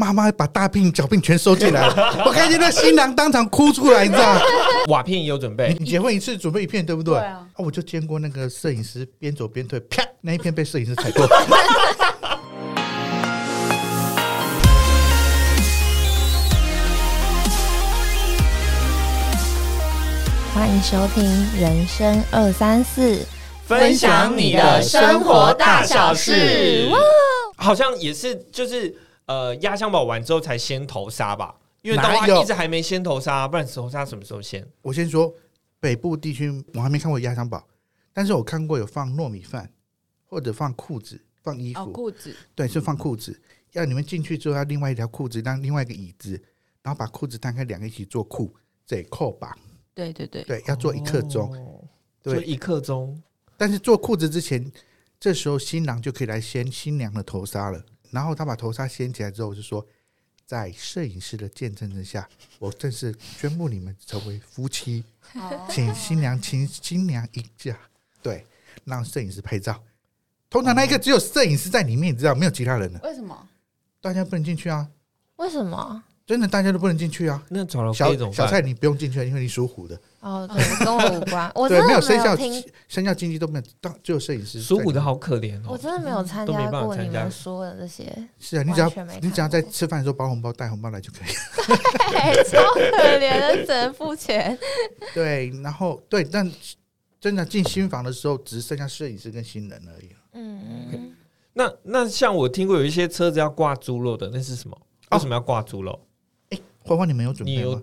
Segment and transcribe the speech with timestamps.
[0.00, 1.94] 妈妈把大聘小聘全收进来了，
[2.24, 4.40] 我看见那新郎当场哭出来，你知道？
[4.88, 7.12] 瓦片也有准备你，你结婚一次准备一片，对不对？
[7.16, 11.28] 对啊我就见过那个摄影师边走边退，啪，那一片被摄影师踩过。
[20.54, 21.24] 欢迎收听
[21.60, 23.16] 《人生二三四》，
[23.66, 26.88] 分享你的生活大小事。
[27.58, 28.94] 好像也是，就是
[29.30, 34.68] 呃，压箱宝完之后才先投沙吧，因为的话哪有一直还没先投沙，不然投沙什么时候先？
[34.82, 35.32] 我先说
[35.78, 37.64] 北部地区，我还没看过压箱宝，
[38.12, 39.70] 但是我看过有放糯米饭，
[40.26, 43.40] 或者放裤子、放衣哦，服，裤子对，是放裤子。
[43.70, 46.32] 要你们进去之后，要另外一条裤子，让另外一个椅子，
[46.82, 48.52] 然后把裤子摊开，两个一起做裤，
[48.84, 49.56] 这扣吧，
[49.94, 51.54] 对对对，对，要做一刻钟。
[51.54, 51.84] 哦，
[52.20, 53.16] 对就一刻钟。
[53.56, 54.72] 但是做裤子之前，
[55.20, 57.80] 这时候新郎就可以来掀新娘的头纱了。
[58.10, 59.86] 然后他把头纱掀起来之后，就说
[60.46, 62.28] ：“在摄影师的见证之下，
[62.58, 67.78] 我正式宣布你们成为夫妻，哦请新娘亲新娘一下。”
[68.22, 68.44] 对，
[68.84, 69.82] 让摄影师拍照。
[70.48, 73.48] 通常那一个只有摄影师在里面，你知道，没有其他人了，为什么？
[74.00, 74.88] 大家不能进去啊！
[75.36, 76.02] 为什么？
[76.26, 77.42] 真的，大家都不能进去啊！
[77.48, 78.14] 那找了小？
[78.32, 81.50] 小蔡你不用进去，因为你属虎的，哦，对，跟我无关。
[81.56, 85.68] 我真对，的没有生肖听，生肖经济都没有，当只有摄影师在属虎的好可怜哦。
[85.70, 88.04] 我真的没有参加都没办法过你参加们说的这些，
[88.38, 91.32] 是啊，你只要完全没看你只要在过吃饭的时候包红包带红包来就可以。
[92.50, 92.80] 超可
[93.18, 94.58] 怜的，只能付钱。
[95.14, 96.50] 对，然后对，但
[97.18, 100.16] 真的进新房的时候，只剩下摄影师跟新人而已了。
[100.34, 101.14] 嗯，
[101.54, 104.78] 那那像我听过有一些车子要挂猪肉的，那是什么？
[105.12, 105.98] 为什么要挂猪肉？
[106.82, 107.82] 欢欢，你们有准你有备吗？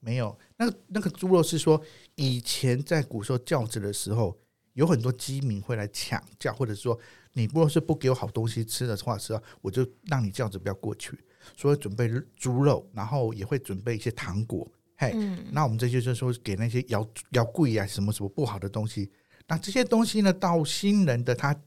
[0.00, 1.82] 没有，那个那个猪肉是说，
[2.14, 4.38] 以前在古时候教子的时候，
[4.74, 6.96] 有很多饥民会来抢教，或者说
[7.32, 11.18] 你如果是不给我好东西吃的话，是我就让你轿子不要过去，
[11.56, 14.70] 所以准备猪肉，然后也会准备一些糖果。
[14.96, 19.10] 嘿，嗯那我们这些就是说给那些摇摇柜啊，什么什么不好的东西，
[19.48, 21.60] 那这些东西呢，到新人的他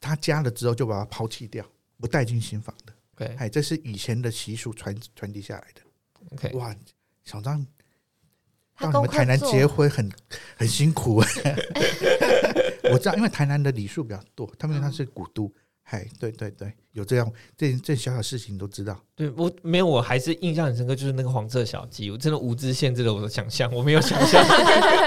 [0.00, 1.64] 他家了之后，就把它抛弃掉，
[1.98, 2.92] 不带进新房的。
[3.36, 5.82] 哎，这是以前的习俗传传递下来的。
[6.32, 6.74] OK，哇，
[7.22, 7.64] 小张
[8.80, 10.10] 到你们台南做结婚很
[10.56, 11.22] 很辛苦，
[12.92, 15.52] 我知道，因为台南的礼数比较多，他们他是古都，
[15.84, 18.98] 哎，对对对，有这样这这小小事情都知道。
[19.14, 24.44] 对我没有，我还是印象很深刻，就是那个黄色小鸡，我真的无知限制了我的想象，我没有想象，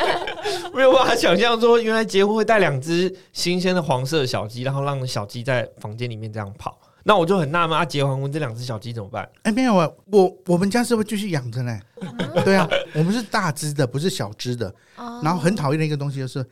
[0.73, 6.79] 没有办法想象说原来结婚会带两只新鲜的黄色小鸡，然后让小鸡在房间里面这样跑。
[7.03, 9.29] 那我就很纳闷啊，结完婚这两只小鸡怎么办？
[9.43, 11.79] 哎，没有啊，我我们家是会继续养着呢。
[12.45, 14.73] 对啊，我们是大只的，不是小只的。
[14.95, 16.45] 哦然后很讨厌的一个东西就是，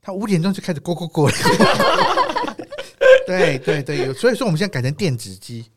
[0.00, 2.56] 它五点钟就开始咕咕咕了。
[3.26, 5.70] 对对对，有所以说我们现在改成电子鸡，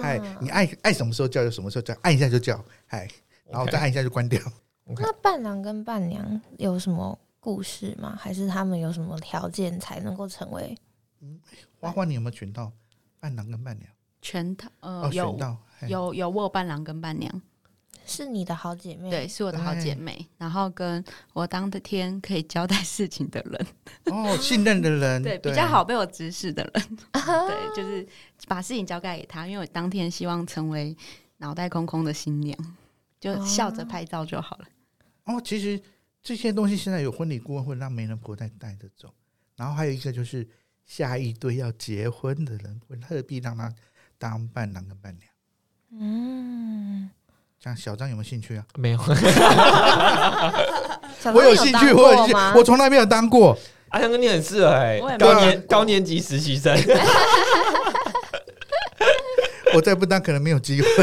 [0.00, 3.08] 哎，你爱爱什么时候叫就什么时候叫，按一下就叫，哎，
[3.50, 4.40] 然后再按一下就关掉。
[4.86, 8.16] 那伴郎跟伴娘有什么故事吗？
[8.20, 10.76] 还是他们有什么条件才能够成为？
[11.80, 12.70] 花花，你有没有选到
[13.22, 13.88] 伴郎跟伴娘？
[14.20, 15.56] 全套哦，呃有到
[15.86, 17.42] 有有我有伴郎跟伴娘，
[18.04, 19.10] 是你的好姐妹？
[19.10, 23.66] 对，是我的好姐妹，然后跟我当天可以交代事情的人，
[24.06, 28.04] 哦，信任的人， 对，比较好被我指使的人， 对，就是
[28.48, 30.96] 把事情交代给他，因为我当天希望成为
[31.36, 32.58] 脑袋空空的新娘，
[33.20, 34.66] 就笑着拍照就好了。
[35.26, 35.40] 哦。
[35.40, 35.80] 其实
[36.22, 39.12] 这些东西现在有婚礼顾问会让媒人婆带带着走，
[39.56, 40.46] 然后还有一个就是
[40.86, 43.72] 下一对要结婚的人会特地让他
[44.18, 45.28] 当伴郎跟伴娘。
[46.00, 47.10] 嗯，
[47.62, 48.64] 像小张有没有兴趣啊？
[48.76, 48.98] 没有，
[51.34, 52.40] 我有兴趣，我有兴趣，？
[52.58, 53.56] 我从来没有当过。
[53.90, 54.72] 阿强哥你很适合
[55.18, 56.74] 高年高年级实习生，
[59.74, 60.88] 我再不当可能没有机会。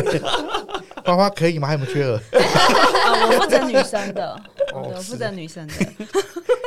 [1.06, 1.68] 花花可以吗？
[1.68, 2.18] 还有没有缺额？
[2.34, 4.34] 啊，我负责女生的，
[4.74, 5.74] 哦我负责女生的。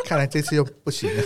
[0.05, 1.23] 看来这次又不行了。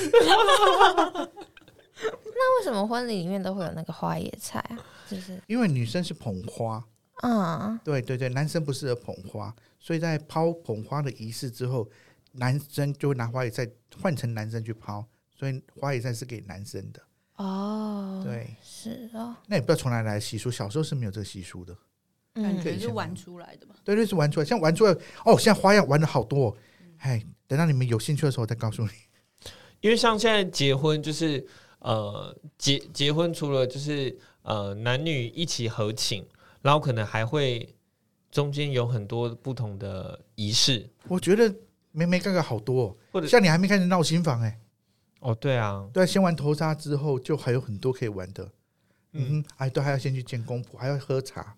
[2.38, 4.78] 那为什么婚礼里面都会有那个花野菜啊？
[5.08, 6.84] 就是，因为女生是捧花，
[7.22, 11.88] 嗯，对对对，男生不适合捧花，所以在抛捧花的仪式之后，
[12.32, 13.66] 男生就会拿花野菜
[14.00, 17.00] 换成男生去抛，所以花野菜是给男生的。
[17.36, 21.74] 哦，，对，是哦，那也不知道从哪来的习俗，小时候是没有这个习俗的。
[22.34, 23.74] 感嗯，觉是玩出来的吧？
[23.82, 24.92] 对对，是玩出来，像玩出来
[25.24, 26.56] 哦，现在花样玩的好多、哦。
[26.98, 28.90] 哎，等到你们有兴趣的时候，我再告诉你。
[29.80, 31.46] 因为像现在结婚就是
[31.86, 36.26] 呃结结婚除了就是呃男女一起合请，
[36.62, 37.72] 然后可能还会
[38.30, 41.54] 中间有很多不同的仪式，我觉得
[41.92, 44.58] 没没干个好多、哦，或者像你还没开始闹新房哎、
[45.20, 48.44] 哦对啊，对啊，先玩头纱之后，就还有很多可以玩的。
[48.44, 48.50] 嗯
[49.12, 51.56] 嗯哼，哎，都还要先去见公婆，还要喝茶。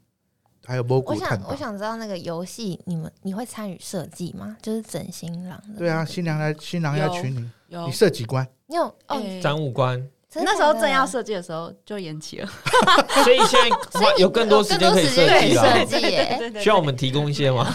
[0.64, 1.56] 还有蘑我想菇炭堡我。
[1.56, 4.56] 想知道那个游戏，你们你会参与设计吗？
[4.60, 5.78] 就是整新郎的。
[5.78, 7.50] 对啊，，新娘来，新郎要娶你，
[7.86, 8.46] 你设几关？
[8.66, 12.48] 你有哦，诶展五官，真的那时候正要设计的时候就延期了，
[13.24, 17.74] 所以现在有更多时间可以设计需要我们提供一些吗？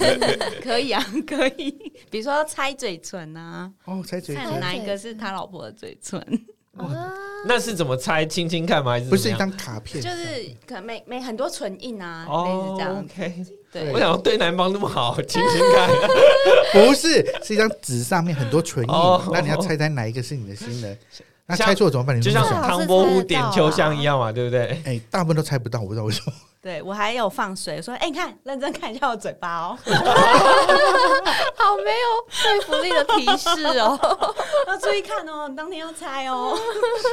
[0.62, 1.70] 可以啊，可以，
[2.10, 6.20] 比如说猜嘴唇啊，哦，拆嘴唇，看哪一个是他老婆的嘴唇，
[6.76, 7.12] 啊，
[7.46, 8.26] 那是怎么猜？
[8.26, 8.92] 亲亲看吗？
[8.92, 13.04] 还是不是一张卡片，就是可能每每很多唇印啊，类哦似这样。
[13.04, 15.88] ？OK，对我，想要对男方那么好，亲亲看。
[16.86, 20.96] 不是，是一张纸上面很多唇印哦，那你要猜猜哪一个是你的新人？
[21.46, 22.16] 那猜错怎么办？
[22.16, 24.82] 你就像唐伯虎点秋香一样嘛，对不对？
[24.84, 26.32] 哎，大部分都猜不到，我不知道为什么。
[26.60, 29.78] 对我还有放水，说哎、你看，认真看一下我嘴巴哦，
[31.54, 33.48] 好没有说服力的提示
[33.78, 33.96] 哦。
[34.66, 36.58] 要注意看哦，你当天要猜哦。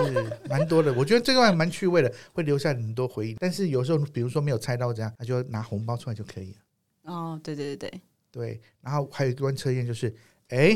[0.03, 3.35] 是蛮多的，我觉得这个还蛮趣味的，会留下很多回忆。
[3.39, 7.13] 但是有时候，比如说没有猜到这样，那就拿红包出来就可以了。
[7.13, 8.01] 哦，对对对对，
[8.31, 10.11] 对，然后还有一关测验就是，
[10.49, 10.75] 哎，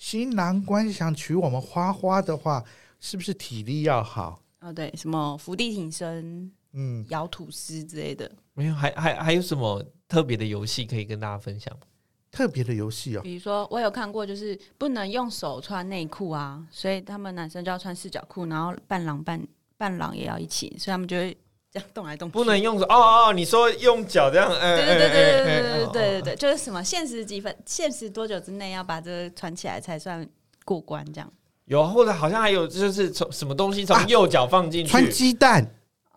[0.00, 2.64] 新郎官想娶我们花花的话，
[3.00, 4.42] 是不是体力要好？
[4.60, 11.80] 哦对，什么伏地挺身、嗯，摇吐司之类的，没有，还还还有什么特别的游戏可以跟大家分享吗？
[12.30, 13.20] 特别的游戏哦。
[13.20, 21.36] 比如说我有看过，就是不能用手穿内裤啊，所以他们男生就要穿四角裤，然后伴郎伴伴郎也要一起，所以他们就会
[21.72, 22.32] 这样动来动去。
[22.32, 30.26] 不能用手哦哦，你说用脚这样，呃对对对对对对对对对对对，就是什么限时几分，限时多久之内要把这个穿起来才算
[30.64, 31.32] 过关，这样。
[31.66, 35.64] 有，或者好像还有就是从什么东西从啊右脚放进去，穿鸡蛋，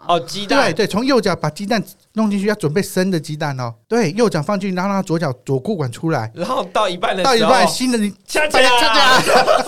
[0.08, 1.84] 哦鸡蛋对，对，从右脚把鸡蛋
[2.14, 3.72] 弄进去，要准备生的鸡蛋哦。
[3.88, 9.44] 对，右脚放进去，然后让它左脚左裤管出来，然后到一半的到一半新的你恰把它掐恰，掉。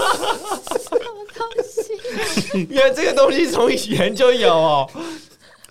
[2.69, 4.89] 原来这个东西从以前就有哦。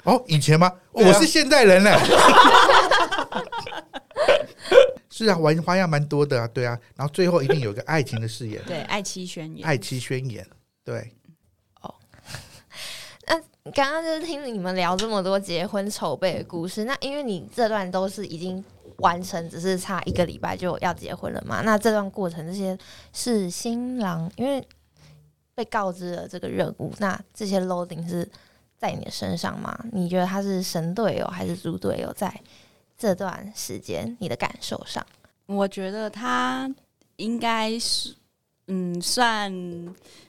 [0.04, 0.72] 哦，以前吗？
[0.92, 1.90] 我是现代人呢。
[5.10, 9.64] 是啊，玩花样蛮多的啊，对啊，然后最后一定有一个爱情的誓言，对，爱妻宣言。
[9.64, 10.44] 爱妻宣言，
[10.84, 11.12] 对，
[11.82, 11.94] 哦，
[13.28, 13.40] 那
[13.70, 18.62] 刚刚就是听你们聊这么多结婚筹备的故事，那因为你这段都是已经
[18.96, 21.60] 完成，只是差一个礼拜就要结婚了嘛？
[21.62, 22.76] 那这段过程，这些
[23.12, 24.66] 是新郎因为
[25.54, 28.28] 被告知了这个任务，那这些 loading 是
[28.76, 29.78] 在你的身上吗？
[29.92, 32.12] 你觉得他是神队友还是猪队友？
[32.12, 32.40] 在
[32.96, 35.04] 这段时间，你的感受上，
[35.46, 36.70] 我觉得他
[37.16, 38.14] 应该是，
[38.68, 39.50] 嗯，算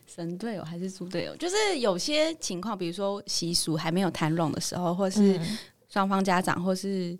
[0.07, 1.36] 神队友还是猪队友？
[1.36, 5.57] 就是有些情况，比如说习俗还没有谈拢的时候，或是嗯
[5.89, 7.18] 双方家长，或是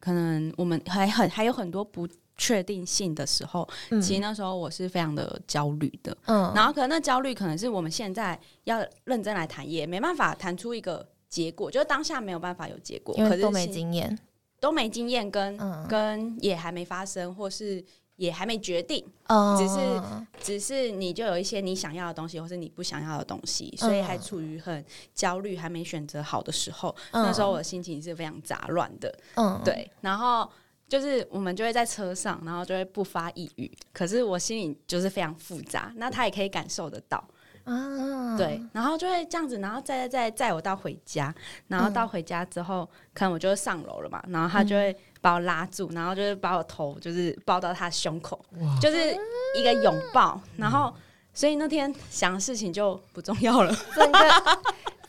[0.00, 4.00] 可能我们还很还有很多不确定性的时候，嗯。
[4.00, 6.16] 其实那时候我是非常的焦虑的。
[6.26, 6.52] 嗯。
[6.54, 14.18] 然后可能那焦虑可能是我们现在要认真来谈，也没办法谈出一个结果，就是当下没有办法有结果，可是因为都没经验，
[14.60, 15.86] 都没经验，跟、嗯。
[15.88, 17.82] 跟也还没发生，或是
[18.16, 20.02] 也还没决定，嗯只是
[20.42, 24.84] 只是你就有一些你想要的东西，或是你不想要的东西，所以还处于很
[25.14, 26.94] 焦虑，还没选择好的时候。
[27.12, 30.48] 那时候我的心情是非常杂乱的，嗯，对，然后。
[30.88, 37.22] 就是我们就会在车上，然后就会不发一语，可是我心里就是非常复杂，那他也可以感受得到。
[37.64, 41.34] 啊，对，然后就会这样子，然后再再再载我到回家，
[41.66, 48.40] 然后到回家之后，可能我就会上楼了嘛，然后他就会把我拉住，然后就是把我头就是抱到他胸口，
[48.80, 49.12] 就是
[49.58, 50.94] 一个拥抱，然后
[51.34, 53.74] 所以那天想的事情就不重要了。
[53.96, 54.18] 整个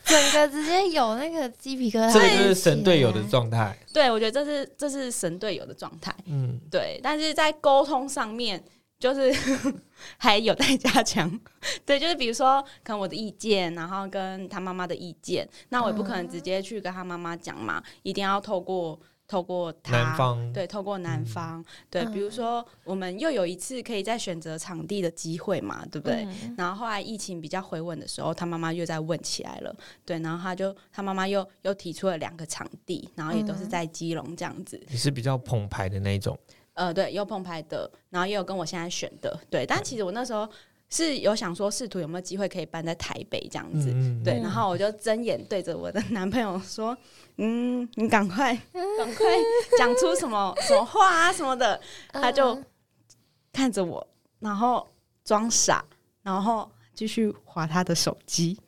[0.08, 3.78] 整个直接有那个鸡皮疙瘩，这就是神队友的状态。
[3.92, 8.62] 对，我觉得这是这是神队友的状态，嗯，对，但是在沟通上面。
[9.00, 9.32] 就是
[10.18, 11.40] 还有待加强，
[11.86, 18.98] 对，就是比如说可能我的意见，然后跟他妈妈的意见，那我也不可能直接去跟他妈妈讲嘛，一定要透过
[19.28, 20.52] 透过他男方。
[20.52, 26.24] 对，透过南方，对，比如说我们又有一次可以再选择场地的机会嘛，对不对？
[26.24, 26.54] 嗯。
[26.56, 36.36] 然后后来疫情比较回稳的时候，他妈妈又在问起来了，对，然后他就他妈妈又又提出了两个场地，然后也都是在基隆这样子，你是比较澎湃的那一种，
[36.72, 40.48] 呃，对，有澎湃的，然后也有跟我现在选的，对，但其实我那时候
[40.88, 46.96] 是有想说，试图有没有机会可以搬在台北这样子，嗯，对，然后我就睁眼对着我的男朋友说
[47.38, 48.54] ：“嗯，你赶快
[48.98, 49.24] 赶快
[49.78, 51.80] 讲出什么什么话啊什么的。”
[52.12, 52.64] 他就嗯
[53.52, 54.06] 看着我，
[54.40, 54.86] 然后
[55.24, 55.84] 装傻，
[56.22, 58.58] 然后继续划他的手机。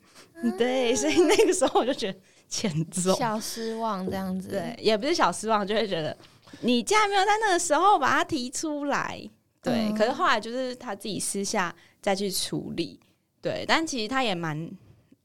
[0.57, 6.17] 对，所以那个时候我就觉得欠揍，小失望这样子，对，也不是小失望，就会觉得
[6.61, 9.29] 你竟然没有在那个时候把它提出来。
[9.61, 12.99] 对，嗯可是后来就是他自己私下再去处理。
[13.41, 14.71] 对，但其实他也蛮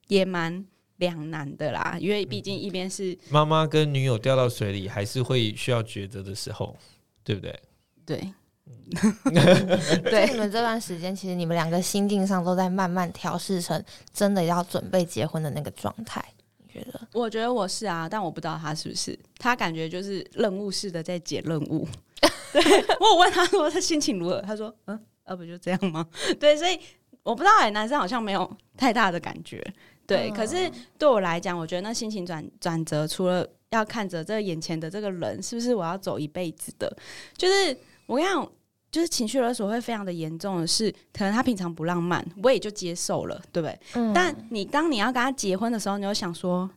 [0.09, 0.67] 也蛮
[0.99, 6.77] 两难的啦，因为毕竟一边是妈妈跟女友掉到水里，还是会需要抉择的时候，
[7.23, 7.61] 对不对？
[8.05, 8.33] 对
[10.11, 16.25] 对你们这段时间，其实你们两个心境上都在慢慢调试成真的要准备结婚的那个状态。
[16.59, 17.01] 你觉得？
[17.13, 19.19] 我觉得我是啊，但我不知道他是不是。
[19.39, 21.87] 他感觉就是任务式的在解任务。
[22.53, 22.63] 对
[23.01, 24.99] 我有问他说他心情如何，他说嗯，
[25.29, 26.07] 要、不就这样吗？
[26.41, 26.79] 对，所以
[27.23, 29.63] 我不知道哎、男生好像没有太大的感觉。
[30.07, 36.97] 对，嗯可是对我来讲，我觉得那心情转转折，除了要看着这眼前的这个人是不是我要走一辈子的，
[37.37, 38.49] 就是我跟你讲。
[38.89, 43.79] 就是情绪勒索会非常的严重的是，可能他平常不浪漫，我也就接受了，对不对？
[43.93, 46.71] 嗯但你当你要跟他结婚的时候，你就想说，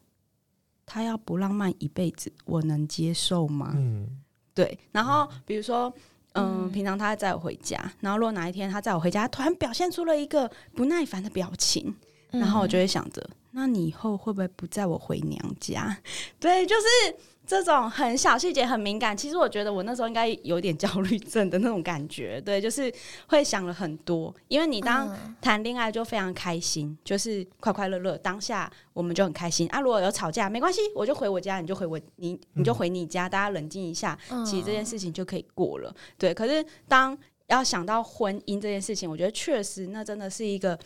[0.85, 3.71] 他要不浪漫一辈子，我能接受吗？
[3.75, 4.05] 嗯，
[4.53, 4.77] 对。
[4.91, 5.93] 然后比如说，
[6.33, 11.95] 嗯，嗯平常他载我回家，然后如果哪一天他载我回家，突然表现出了一个不耐烦的表情，嗯
[12.31, 15.97] 然后我就会想着，那你以后会不会不载我回娘家？
[16.39, 17.15] 对，就是
[17.47, 19.17] 这种很小细节、很敏感。
[19.17, 22.93] 其实我觉得我那时候应该有点焦虑症的那种感觉，对，就是
[23.27, 24.33] 会想了很多。
[24.47, 29.81] 因为你当嗯谈恋爱就非常开心，就是快快乐乐，当下我们就很开心啊。
[29.81, 35.91] 如果有吵架，没关系，我就回我家，你就回我你你就回你家，大家冷静一下，嗯其实这件事情就可以过了。
[36.19, 37.17] 对，可是当
[37.47, 40.77] 要想到婚姻这件事情，我觉得确实那真的是一个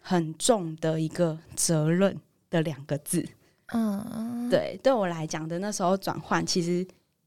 [0.00, 2.18] 很重的一个责任
[2.50, 3.24] 的两个字。
[3.72, 6.84] 嗯，对，对我来讲的那时候转换，其实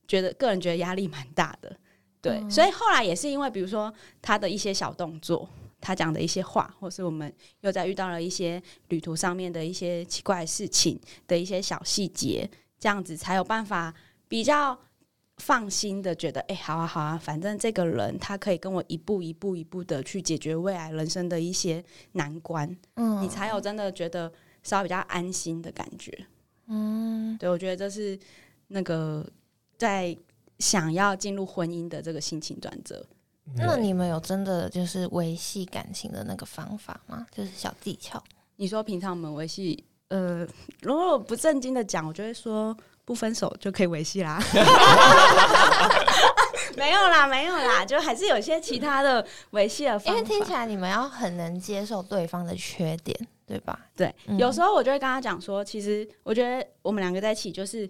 [0.08, 1.74] 觉得个人觉得压力蛮大的。
[2.22, 5.48] 对，嗯所以后来也是因为，比如说他的一些小动作，
[5.80, 12.50] 他讲的一些话，或是我们又在遇到了一些旅途上面的一些奇怪事情的一些小细节，
[12.80, 13.94] 这样子才有办法
[14.28, 14.78] 比较
[15.46, 21.84] 放心的觉得，哎、好啊，好啊，反正这个人他可以跟我一步一步一步的去解决未来人生的一些
[22.14, 24.32] 难关，嗯你才有真的觉得
[24.64, 26.26] 稍微比较安心的感觉。
[26.68, 28.18] 嗯对，我觉得这是
[28.70, 29.30] 那个
[29.78, 30.18] 在
[30.60, 33.06] 想要进入婚姻的这个心情转折。
[33.58, 37.28] 那你们有真的就是维系感情的那个方法吗？
[37.30, 38.24] 就是小技巧。
[38.56, 40.48] 你说平常我们维系，呃，
[40.82, 44.42] 如果我不正经的讲，我就会说不分手就可以维系啦。
[46.76, 50.20] 没有啦，没有啦，就还是有些其他的维系的方法。
[50.20, 53.80] 因为听起来你们要很能接受对方的缺点，对吧？
[53.96, 57.90] 对，嗯有时候我就会跟他讲说，其实我觉得我们两个在一起就是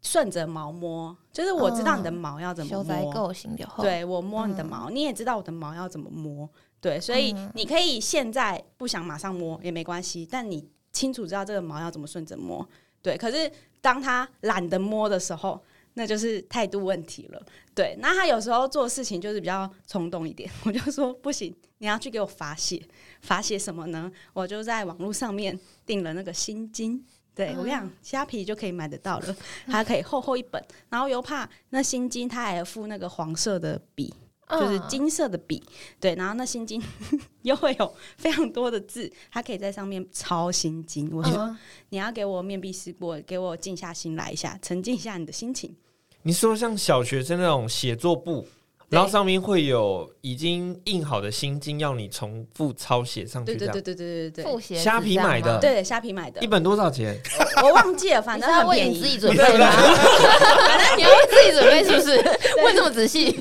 [0.00, 6.48] 顺着毛摸，就是我知道你的毛要怎么修在摸，够型就好。，对我摸你的嗯毛，你也知道我的毛要怎么摸，
[6.80, 12.66] 对，所以嗯你可以现在不想马上摸也没关系，但你清楚知道这个毛要怎么顺着摸，
[13.02, 13.16] 对。
[13.16, 13.50] 可是
[13.86, 15.62] 当他懒得摸的时候，
[15.94, 17.40] 那就是态度问题了，
[17.72, 17.96] 对。
[18.00, 22.82] 那他有时候做事情就是比较冲动一点， 我就说不行，你要去给我罚写，
[23.20, 24.10] 罚写什么呢？
[24.32, 27.00] 我就在网络上面订了那个心经。
[27.32, 29.36] 对我跟你讲，虾皮就可以买得到了，
[29.68, 34.12] 还可以厚厚一本，然后又怕那心经它还有附那个黄色的笔，
[34.48, 35.62] 就是嗯金色的笔，
[36.00, 36.82] 对，然后那心经
[37.42, 41.10] 又会有非常多的字，它可以在上面抄心经。
[41.12, 41.56] 我说、嗯
[41.88, 45.74] 你要给我面壁思过，给我静下心来一下，沉静一下你的心情。
[46.22, 48.46] 你说像小学生那种写作簿，
[48.88, 53.56] 然后上面会有已经印好的心经，要你重复抄写上去。
[53.56, 57.20] 对对对对对对对，虾皮买的，对虾皮买的，一本多少钱？
[57.64, 59.70] 我忘记了，反正他为你自己准备嘛。
[59.70, 62.16] 反正你要自己准备是不是？
[62.62, 63.32] 问这么仔细，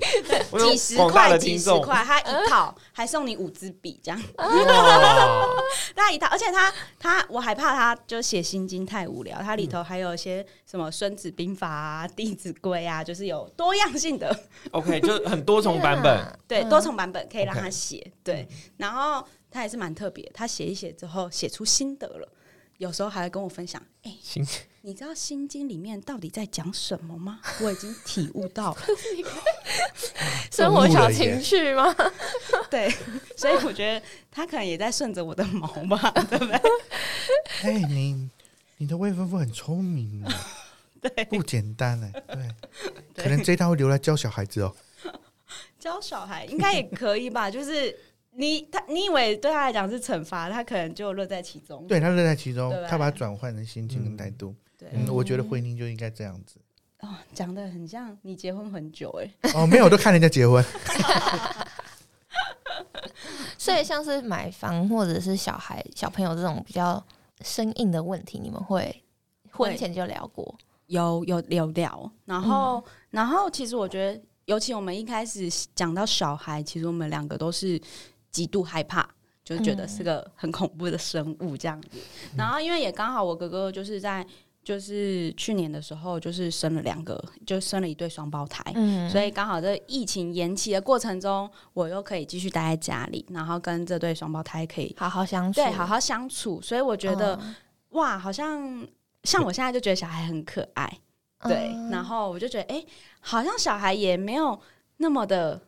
[0.58, 4.20] 几十块，几十块，他一套还送你五支笔，这样。
[5.96, 14.36] 那 一套，而且他他我还怕他就写心经太无聊，他里头还有一些什么孙子兵法啊、弟子规啊，就是有多样性的。
[14.72, 15.35] OK，就。
[15.36, 16.70] 很多重版本，对，嗯。
[16.70, 22.28] 多重版本可以让他写，对，然后他也是蛮特别，他写一写之后写出心得了，
[22.78, 24.46] 有时候还会跟我分享，哎、心
[24.82, 27.40] 你知道《心经》里面到底在讲什么吗？
[27.62, 28.72] 我已经体悟到。
[28.74, 28.82] 了，
[30.52, 31.92] 生活小情趣吗？
[32.70, 32.88] 对，
[33.36, 36.62] 所以我觉得他可能也在顺着我的毛吧，对不对？
[37.64, 38.30] 哎，你
[38.78, 40.32] 你的未婚夫很聪明啊，
[41.02, 42.36] 对，不简单哎，对，
[43.16, 43.24] 对。
[43.24, 44.76] 可能这一套会留来教小孩子哦。
[45.86, 47.96] 教小孩应该也可以吧， 就是。
[48.38, 51.88] 你他你以为对他来讲是惩罚，他可能就乐在其中。
[51.88, 54.54] 对他乐在其中他把它转换成心情跟态度。
[54.78, 56.60] 对，嗯，我觉得婚姻就应该这样子。
[57.00, 60.62] 哦，讲的很像你结婚很久哎、哦，没有，我都看人家结婚。
[63.58, 67.02] 所以像是买房或者是小孩、小朋友这种比较
[67.40, 69.02] 生硬的问题，你们会
[69.50, 70.54] 婚前就聊过？
[70.88, 77.80] 有有有聊，然后、然后其实我觉得，尤其我们一开始讲到小孩，其实我们两个都是
[78.32, 79.08] 极度害怕，
[79.44, 81.90] 就觉得是个很恐怖的生物这样子。
[82.38, 84.26] 然后因为也刚好我哥哥就是在
[84.64, 96.62] 就是去年的时候就是生了两个，就生了一对双胞胎，嗯所以刚好在疫情延期的过程中，我又可以继续待在家里，然后跟这对双胞胎可以好好相处，对好好相处。
[96.62, 97.56] 所以我觉得、嗯
[97.90, 98.86] 哇，好像
[99.24, 100.92] 像我现在就觉得小孩很可爱，
[101.44, 102.84] 对，嗯然后我就觉得哎、
[103.26, 104.58] 好像小孩也没有
[104.98, 105.60] 那么的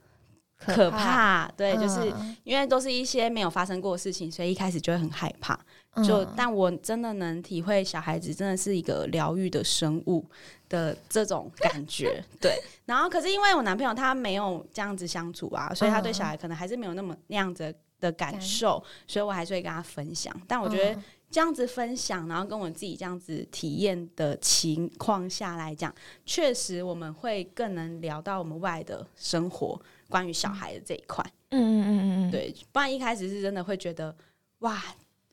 [0.57, 5.59] 可怕，对，就是嗯因为都是一些没有发生过的事情，所以一开始就会很害怕。
[6.03, 10.23] 就嗯但我真的能体会小孩子真的是一个疗愈的生物
[10.69, 12.55] 的这种感觉， 对。
[12.85, 20.31] 然后可是因为我男朋友他没有这样子相处啊，所以他对小孩可能还是没有那么那样子的感受，所以我还是会跟他分享。
[20.47, 25.93] 但我觉得嗯这样子分享，然后跟我自己这样子体验的情况下来讲，
[26.25, 29.79] 确实我们会更能聊到我们外的生活，
[30.09, 31.23] 关于小孩的这一块。
[31.49, 34.15] 嗯嗯嗯嗯，对，不然一开始是真的会觉得，
[34.59, 34.81] 哇，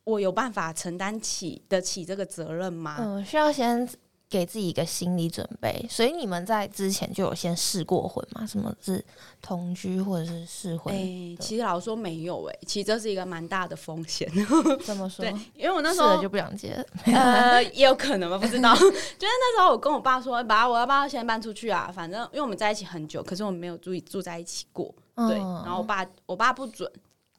[0.04, 2.96] 我有办法承担起得起这个责任吗？
[3.00, 3.88] 嗯，需要先
[4.34, 5.86] 给自己一个心理准备。
[5.88, 8.44] 所以你们在之前就有先试过婚吗？
[8.44, 9.04] 什么是
[9.40, 10.92] 同居或者是试婚？
[10.92, 14.28] 哎、其实老实说没有哎、其实这是一个蛮大的风险。
[14.84, 16.84] 怎么说对？，因为我那时候就不想结了。
[17.14, 18.74] 呃也有可能吧，不知道。
[18.74, 21.92] 就是那时候我跟我爸说，爸，我要不要先搬出去啊？
[21.94, 24.92] 反正因为我们在一起很久，可是我们没有住住在一起过。
[25.14, 26.90] 对，嗯然后我爸我爸不准，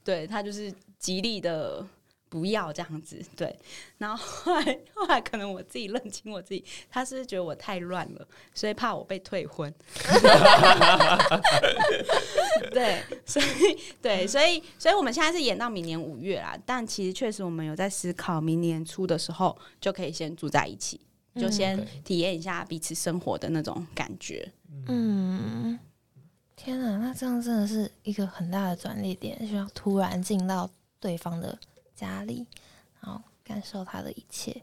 [0.02, 1.86] 对他就是极力的
[2.36, 3.58] 不要这样子，对。
[3.98, 9.74] 然后后来后来可能我自己认清我自己，他是是觉得我太乱了，所以怕我被退婚。
[12.72, 13.46] 对，所以
[14.02, 21.00] 对，所以所以我们现在是演到明年五月啦，但其实确实我们有在思考，明年初的时候就可以先住在一起，
[21.36, 24.52] 就先体验一下彼此生活的那种感觉。
[24.88, 25.80] 嗯，
[26.58, 31.58] 天啊，那这样真的是一个很大的转捩点，需要突然进到对方的
[31.96, 32.46] 家里，
[33.02, 34.62] 然后感受他的一切。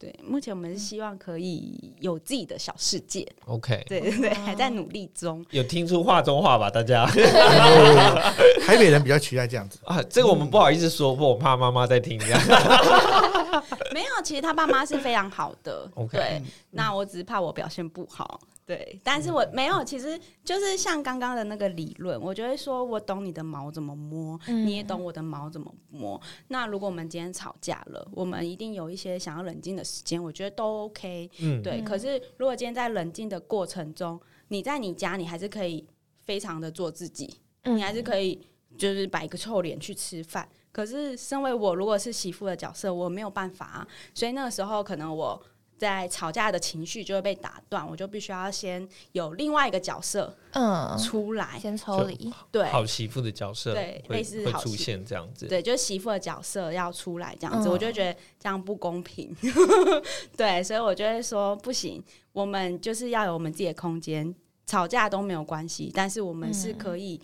[0.00, 5.44] 对，目前我们是希望可以有自己的小世界，OK，对对对，还在努力中。
[5.50, 6.70] 有听出话中话吧？
[6.70, 7.04] 大家
[8.64, 9.80] 台北人比较期待这样子。
[9.82, 12.40] 啊，这个我们不好意思说，我怕妈妈在听这样。
[13.92, 18.40] 没有，其实他爸妈是非常好的 OK 对，那我只是怕我表现不好。
[18.68, 26.20] 对，但是我没有，其实就是像刚刚的那个理论，我就会说我懂你的毛怎么摸，嗯你也懂我的毛怎么摸。
[26.48, 31.30] 那如果我们今天吵架了，我们一定有一些想要冷静的时间，我觉得都 OK。
[31.40, 35.86] 嗯，对，嗯可是如果今天在冷静的过程中，你在你家，你还是可以
[36.26, 38.38] 非常的做自己，嗯你还是可以
[38.76, 40.46] 就是摆个臭脸去吃饭。
[40.70, 45.42] 可是身为我，如果是媳妇的角色，我没有办法啊，所以那个时候可能我
[45.78, 52.32] 在吵架的情绪就会被打断，我就必须要先有另外一个角色嗯，出来，先抽离。
[52.50, 55.46] 对好媳妇的角色对类似会出现这样子。
[55.46, 59.34] 对，就是媳妇的角色要出来这样子，嗯我就觉得这样不公平。
[60.36, 64.34] 对，所以我就会说不行，我们就是要有我们自己的空间，
[64.66, 67.20] 吵架都没有关系，但是我们是可以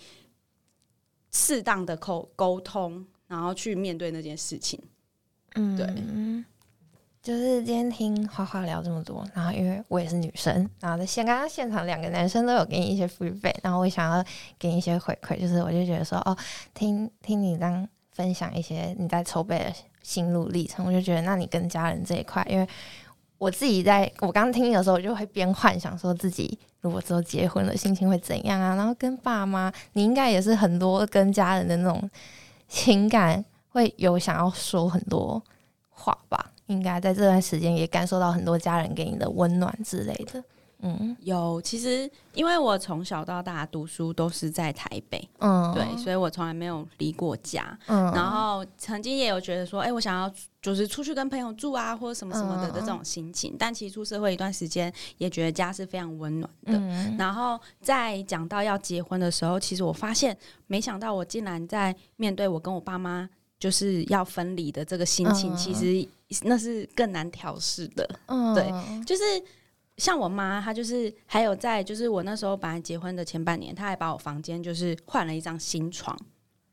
[1.33, 4.81] 适当的沟沟通，然后去面对那件事情。
[5.57, 5.87] 嗯，对
[7.25, 14.23] 就是今天听花花聊这么多，然后因为我也是女生，然后在现刚刚现场两个男生都有给你一些 feedback，然后我想要
[14.59, 16.37] 给你一些回馈，就是我就觉得说，哦，
[16.75, 22.69] 听听你这样分享一些你在筹备的心路历程，我就觉得，那你跟家人这一块，因为
[23.39, 32.11] 我自己在我刚听的时候，我就会边幻想说自己如果之后结婚了，心情会怎样啊，然后跟爸妈，你应该也是很多跟家人的那种
[32.69, 35.43] 情感会有想要说很多
[35.89, 36.51] 话吧？
[36.67, 40.43] 应该在这段时间也感受到很多家人给你的温暖之类的。
[40.87, 47.79] 嗯有，其实因为我从小到大读书都是在台北，嗯，对，所以我从来没有离过家。
[47.87, 53.57] 嗯，然后曾经也有觉得说，哎、我想要就是出去跟朋友住啊，或者什么什么的这种心情。
[53.59, 56.73] 但其实出社会一段时间，也觉得家是非常温暖的。
[56.75, 63.27] 嗯然后在讲到要结婚的时候，其实我发现，没想到我竟然在面对我跟我爸妈
[63.59, 66.09] 就是要分离的这个心情，嗯其实
[66.43, 68.09] 那是更难调试的。
[68.27, 68.55] 嗯。
[68.55, 68.73] 对
[69.05, 69.23] 就是
[69.97, 76.17] 像我妈，她就是还有在就是我那时候本来结婚的前半年，她还把我房间就是换了一张新床。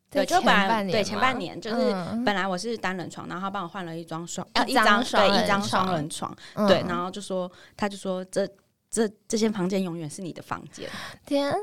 [0.09, 6.67] 对，就本来对前半年就是嗯本来我是单人床，然后他帮我换了一张双，呃一张对一张床双人床，嗯。
[6.67, 8.45] 对，然后就说他就说这
[8.89, 10.89] 这这间房间永远是你的房间，
[11.25, 11.55] 天啊，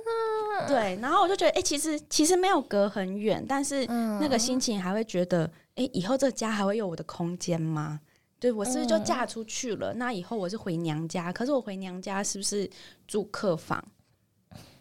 [0.67, 8.01] 对，然后我就觉得哎、其实其实没有隔很远，但是嗯那个心情还会觉得哎、以后这个家还会有我的空间吗？
[8.41, 9.93] 对我是不是就嗯嫁出去了？
[9.95, 12.69] 那以后我是回娘家，可是我回娘家是不是
[13.07, 13.85] 住客房？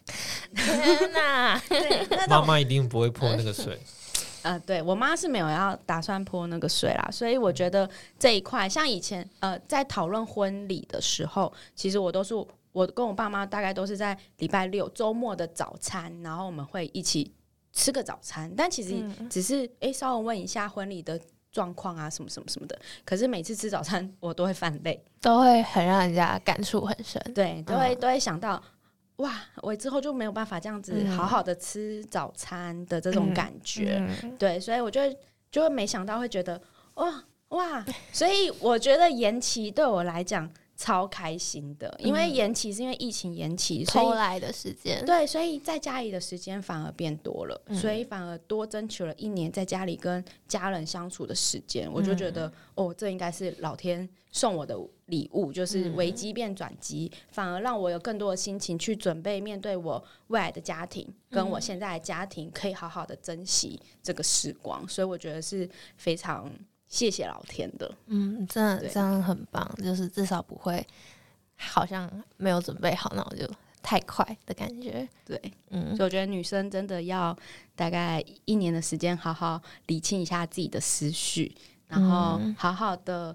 [0.54, 1.60] 天哪，
[2.28, 3.78] 妈妈一定不会泼那个水。
[4.42, 12.34] 呃，对我妈是没有要打算泼那个水啦，所以我觉得这一块，像以前呃在讨论婚礼的时候，其实我都是
[12.72, 17.32] 我跟我爸妈大概都是在礼拜六周末的早餐，然后我们会一起
[17.72, 22.78] 吃个早餐，但其实嗯只是诶稍微问一下婚礼的状况啊，什么什么什么的。
[23.04, 27.20] 可是每次吃早餐我都会犯累，都会很让人家感触很深。
[27.34, 28.62] 对，都会、都会想到。
[29.18, 29.34] 哇！
[29.62, 35.18] 我之后就没有办法这样子嗯好好的吃早餐的这种感觉，嗯对，所以我就会
[35.50, 36.62] 就会没想到会觉得
[36.94, 40.48] 哇哇，所以我觉得延期对我来讲
[40.78, 47.76] 超开心的，因为嗯延期是因为疫情延期，所以偷来的时间，对，所以在家里的时间反而变多了，嗯。
[47.76, 55.96] 所以反而多争取了一年在家里跟家人相处的时间，我就觉得、哦，这应该是老天送我的礼物，就是嗯。
[55.96, 66.48] 危机变转机，反而让我有更多的心情去准备面对我未来的家庭，跟我现在的家庭，可以好好的珍惜这个时光，所以我觉得是非常
[66.88, 67.94] 谢谢老天的。
[68.06, 70.84] 嗯，真的对这样很棒，就是至少不会
[71.56, 73.48] 好像没有准备好，那我就
[73.82, 75.08] 太快的感觉。
[75.24, 77.36] 对，嗯所以我觉得女生真的要
[77.76, 81.54] 大概一年的时间，好好理清一下自己的思绪，
[81.86, 83.34] 然后嗯好好的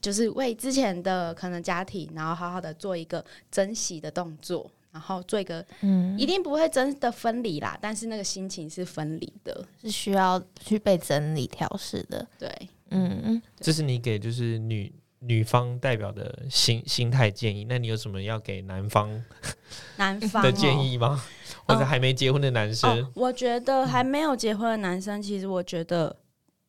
[0.00, 9.66] 就是为之前的可能家庭，然后好好的做一个珍惜的动作，然后做一个嗯，一定不会真的分离啦，但是那个心情是分离的。
[9.80, 12.26] 是需要去被整理调试的。
[12.38, 17.64] 对，嗯嗯，这是你给就是女女方代表的心心态建议。
[17.64, 19.10] 那你有什么要给男方
[19.96, 20.76] 男方、的建。
[20.82, 21.22] 议吗？
[21.66, 22.90] 或者还没结婚的男生？
[23.02, 26.14] 哦，我觉得还没有结婚的男生，其实我觉得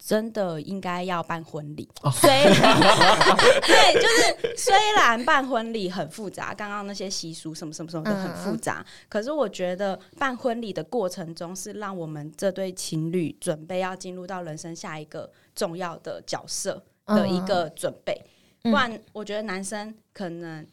[0.07, 1.85] 真的应该要办婚礼。
[2.01, 2.79] 哦虽然
[3.59, 18.13] 对，就是虽然办婚礼很复杂，刚刚那些习俗什么什么什么都很复杂，可是我觉得办婚礼的过程中是让我们这对情侣准备要进入到人生下一个重要的角色的一个准备。
[18.63, 20.65] 嗯不然，我觉得男生可能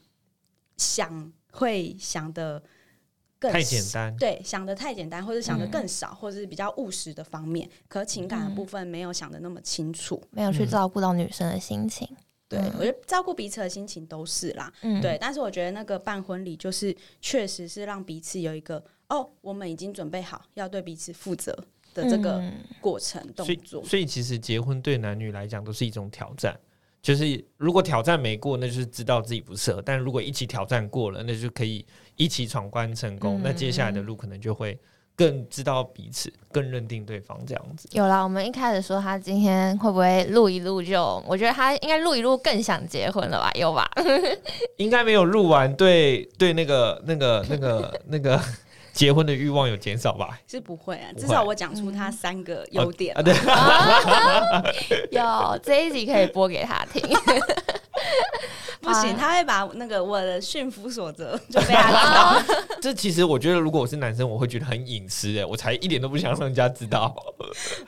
[0.76, 2.62] 想会想的
[3.44, 4.16] 更太简单。
[4.16, 10.22] 对，想的太简单，或者想的嗯更少，或者是比较务实的方面，可情感的部分没有想的那么清楚。
[10.30, 12.08] 没有去嗯照顾到女生的心情。
[12.48, 15.18] 对、嗯我觉得照顾彼此的心情都是啦，嗯，对。
[15.20, 21.52] 但是我觉得那个办婚礼，就是确实是让彼此有一个哦，我们已经准备好要对彼此负责
[21.94, 23.84] 的这个嗯过程动所以作。
[23.84, 26.58] 所以其实结婚对男女来讲都是一种挑战。
[27.02, 31.84] 就是如果挑战没过，那就是知道自己不适合；但如果一起挑战过了，那就可以
[32.16, 33.38] 一起闯关成功。
[33.38, 34.78] 嗯那接下来的路可能就会
[35.16, 37.88] 更知道彼此，更认定对方这样子。
[37.92, 43.50] 有啦，我们一开始说他今天会不会录一录就，我觉得他应该录一录更想结婚了吧？
[43.54, 43.88] 有吧？
[44.78, 48.40] 应该没有录完，对对，那个那个那个那个
[48.92, 50.38] 结婚的欲望有减少吧？
[50.48, 54.62] 是不会啊，至少我讲出他三个优点啊，吧。
[54.72, 57.02] 对， 有这一集可以播给他听。
[58.84, 62.56] 不行，啊他会把那个我的驯服所得就被他知道。
[62.80, 67.14] 这其实我觉得，如果我是男生，我会觉得很隐私哎，我才一点都不想让人家知道。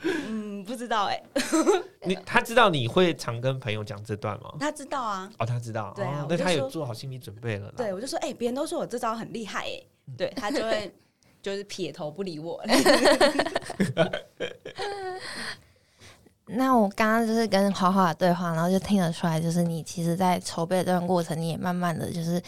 [0.01, 1.21] 嗯，不知道哎、
[2.03, 4.53] 你他知道你会常跟朋友讲这段吗？
[4.59, 5.31] 他知道啊。
[5.37, 7.71] 哦，他知道，对啊哦那他有做好心理准备了。
[7.77, 9.81] 对，我就说，哎、别人都说我这招很厉害、哎，
[10.17, 10.91] 对他就会
[11.41, 12.61] 就是撇头不理我。
[16.49, 22.41] 那我刚刚就是跟花花的对话，然后就听得出来，就是你其实，在筹备这段过程，你也慢慢的就是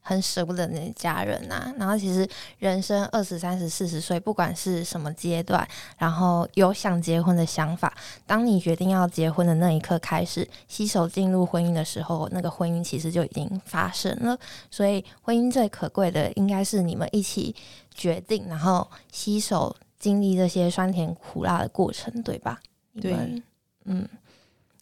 [0.00, 7.94] 很舍不得你的家人呐、然后其实人生二十三十四十岁，不管是什么阶段，然后有想结婚的想法，
[8.26, 14.36] 当你决定要结婚的那一刻开始，携手进入婚姻的时候，那个婚姻其实就已经发生了。
[14.70, 17.54] 所以婚姻最可贵的，应该是你们一起
[17.94, 22.60] 决定，然后携手经历这些酸甜苦辣的过程，对吧？
[22.94, 23.42] 你对们
[23.84, 24.08] 嗯，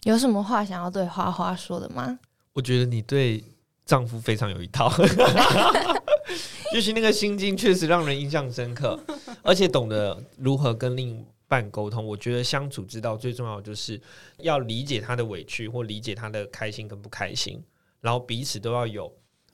[0.05, 2.19] 有什么话想要对花花说的吗？
[2.53, 3.43] 我觉得你对
[3.85, 4.89] 丈夫非常有一套，
[6.73, 8.99] 就是那个心境确实让人印象深刻，
[9.43, 12.07] 而且懂得如何跟另一半沟通。
[12.07, 14.01] 我觉得相处之道最重要就是
[14.39, 17.63] 要理解他的委屈或理解他的开心跟不开心，
[18.01, 19.13] 然后彼此都要有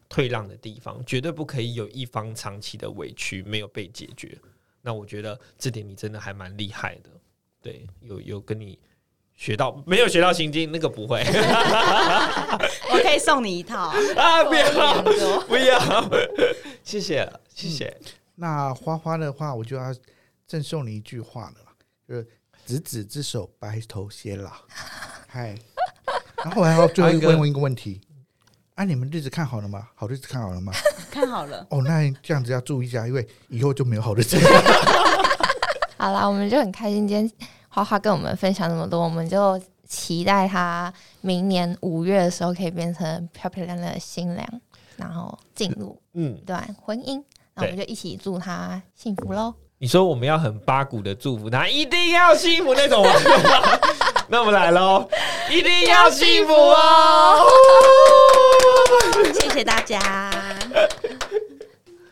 [0.08, 4.36] 退让的地方，绝对不可以有一方长期的委屈没有被解决。
[4.82, 7.10] 那我觉得这点你真的还蛮厉害的，
[7.62, 8.78] 对，有有跟你
[9.34, 11.22] 学到没有学到心经那个不会
[12.90, 13.92] 我可以送你一套。
[14.16, 15.02] 啊，不要
[15.46, 16.10] 不要，
[16.82, 17.96] 谢谢谢谢。
[18.36, 19.94] 那花花的话，我就要
[20.46, 21.72] 赠送你一句话了啦，
[22.08, 22.26] 就是
[22.64, 24.50] “执子之手，白头偕老
[25.26, 25.56] ”。嗨，
[26.44, 28.00] 然后我还要最后一个问问一个问题：
[28.76, 29.88] 啊，你们日子看好了吗？
[29.94, 30.72] 好日子看好了吗？
[31.10, 34.38] 看好了，哦，那这样子要注意一下，因为以后就没有好日子。
[35.98, 37.30] 好啦，我们就很开心，今天
[37.68, 44.46] 花花花跟我们分享那么多，我们就期待他明年五月的时候可以变成漂漂亮亮的新娘，
[44.96, 47.22] 然后进入嗯一，段婚姻。
[47.54, 49.52] 那我们就一起祝他幸福喽！
[49.80, 53.10] 你说我们要很八股的祝福他，一定要幸福那种吗？
[54.30, 55.08] 那我们来喽，
[55.50, 57.44] 一定要幸福哦！
[59.34, 60.30] 谢谢大家。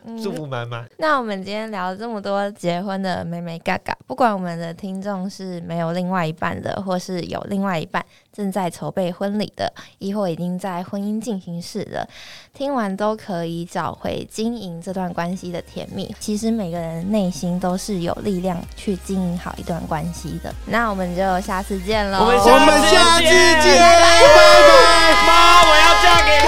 [0.07, 0.89] 嗯祝福满满。
[0.99, 12.09] 那我们今天聊了这么多结婚的美美嘎嘎，不管我们的听众是没有另外一半的，或是有另外一半正在筹备婚礼的，亦或已经在婚姻进行式的，
[12.55, 16.15] 听完都可以找回经营这段关系的甜蜜。
[16.21, 20.55] 其实每个人内心都是有力量去经营好一段关系的。
[20.67, 22.21] 那我们就下次见喽！
[22.21, 24.07] 我们下次见，拜拜。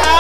[0.01, 0.18] 拜